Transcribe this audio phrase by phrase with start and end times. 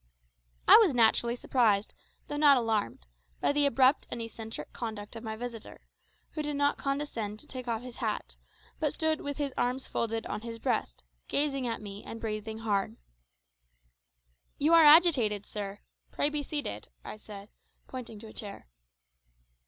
[0.67, 1.93] I was naturally surprised,
[2.27, 3.05] though not alarmed,
[3.39, 5.85] by the abrupt and eccentric conduct of my visitor,
[6.31, 8.35] who did not condescend to take off his hat,
[8.79, 12.97] but stood with his arms folded on his breast, gazing at me and breathing hard.
[14.57, 16.87] "You are agitated, sir; pray be seated,"
[17.17, 17.53] said I,
[17.87, 18.65] pointing to a chair.